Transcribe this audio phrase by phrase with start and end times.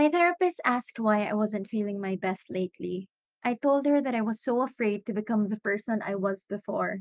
[0.00, 3.10] My therapist asked why I wasn't feeling my best lately.
[3.44, 7.00] I told her that I was so afraid to become the person I was before,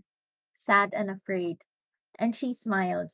[0.53, 1.63] sad and afraid,
[2.15, 3.11] and she smiled.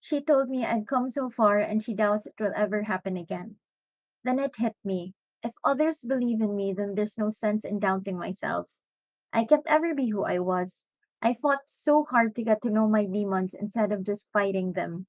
[0.00, 3.58] She told me I'd come so far and she doubts it will ever happen again.
[4.24, 5.14] Then it hit me.
[5.44, 8.66] If others believe in me, then there's no sense in doubting myself.
[9.32, 10.82] I can't ever be who I was.
[11.22, 15.06] I fought so hard to get to know my demons instead of just fighting them.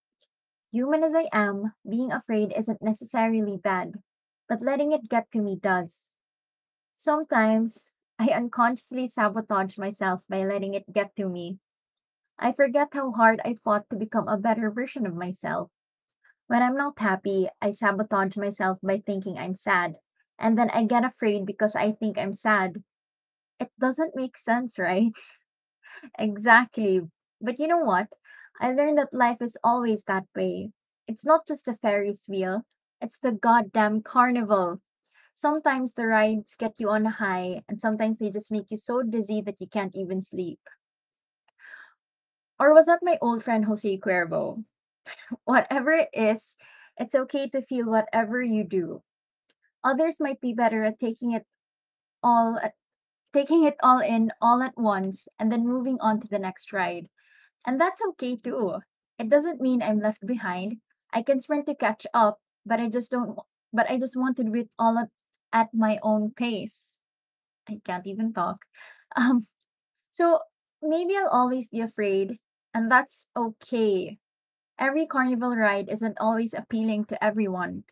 [0.72, 4.02] Human as I am, being afraid isn't necessarily bad,
[4.48, 6.16] but letting it get to me does.
[6.96, 7.88] Sometimes
[8.20, 11.60] I unconsciously sabotage myself by letting it get to me.
[12.40, 15.72] I forget how hard I fought to become a better version of myself.
[16.48, 19.98] When I'm not happy, I sabotage myself by thinking I'm sad.
[20.40, 22.84] And then I get afraid because I think I'm sad.
[23.60, 25.14] It doesn't make sense, right?
[26.18, 27.02] exactly.
[27.42, 28.08] But you know what?
[28.62, 30.70] I learned that life is always that way.
[31.08, 32.62] It's not just a Ferris wheel,
[33.02, 34.80] it's the goddamn carnival.
[35.34, 39.42] Sometimes the rides get you on high, and sometimes they just make you so dizzy
[39.42, 40.60] that you can't even sleep.
[42.60, 44.64] Or was that my old friend Jose Cuervo?
[45.46, 46.56] Whatever it is,
[46.98, 49.02] it's okay to feel whatever you do.
[49.84, 51.46] Others might be better at taking it
[52.22, 52.74] all at
[53.34, 57.10] taking it all in all at once and then moving on to the next ride.
[57.66, 58.80] And that's okay too.
[59.18, 60.78] It doesn't mean I'm left behind.
[61.14, 63.40] I can sprint to catch up, but I just don't
[63.74, 65.10] but I just want to do it all at,
[65.54, 67.00] at my own pace.
[67.70, 68.66] I can't even talk.
[69.18, 69.48] Um
[70.12, 70.40] so
[70.82, 72.40] maybe I'll always be afraid
[72.74, 74.20] and that's okay.
[74.80, 77.86] Every carnival ride isn't always appealing to everyone.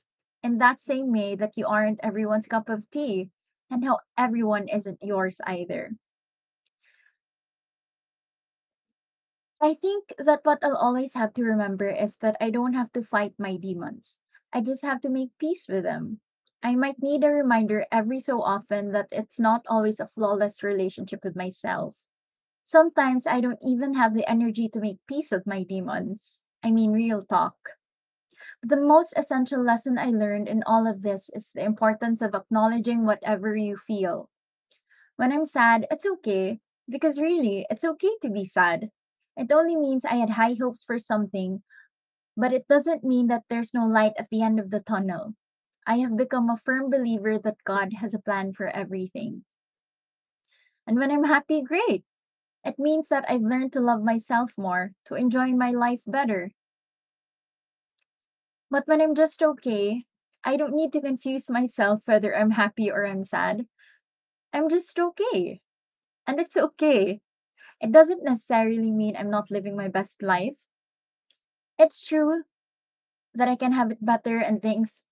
[0.43, 3.31] In that same way that you aren't everyone's cup of tea,
[3.71, 5.91] and how everyone isn't yours either.
[9.61, 13.03] I think that what I'll always have to remember is that I don't have to
[13.05, 14.19] fight my demons.
[14.51, 16.19] I just have to make peace with them.
[16.61, 21.23] I might need a reminder every so often that it's not always a flawless relationship
[21.23, 21.95] with myself.
[22.63, 26.43] Sometimes I don't even have the energy to make peace with my demons.
[26.63, 27.57] I mean, real talk.
[28.61, 32.35] But The most essential lesson I learned in all of this is the importance of
[32.35, 34.29] acknowledging whatever you feel.
[35.17, 38.91] When I'm sad, it's okay, because really, it's okay to be sad.
[39.39, 41.63] It only means I had high hopes for something,
[42.35, 45.33] but it doesn't mean that there's no light at the end of the tunnel.
[45.87, 49.45] I have become a firm believer that God has a plan for everything.
[50.85, 52.03] And when I'm happy, great.
[52.65, 56.51] It means that I've learned to love myself more, to enjoy my life better,
[58.69, 60.05] But when I'm just okay,
[60.43, 63.65] I don't need to confuse myself whether I'm happy or I'm sad.
[64.53, 65.61] I'm just okay.
[66.27, 67.21] And it's okay.
[67.81, 70.57] It doesn't necessarily mean I'm not living my best life.
[71.77, 72.43] It's true
[73.33, 75.05] that I can have it better and things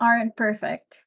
[0.00, 1.04] aren't perfect.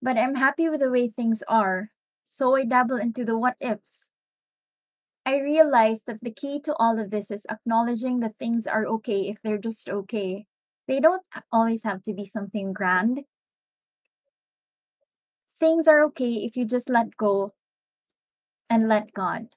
[0.00, 1.90] But I'm happy with the way things are.
[2.24, 4.08] So I dabble into the what ifs.
[5.26, 9.28] I realize that the key to all of this is acknowledging that things are okay
[9.28, 10.46] if they're just okay.
[10.86, 11.22] They don't
[11.52, 13.24] always have to be something grand.
[15.58, 17.54] Things are okay if you just let go
[18.70, 19.48] and let God.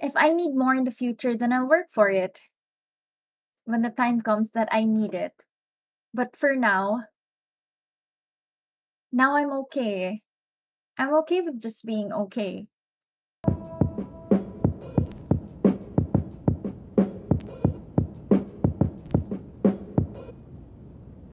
[0.00, 2.40] If I need more in the future, then I'll work for it
[3.64, 5.34] when the time comes that I need it.
[6.14, 7.04] But for now,
[9.12, 10.22] now I'm okay.
[10.98, 12.66] I'm okay with just being okay.